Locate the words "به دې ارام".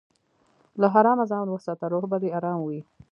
2.11-2.59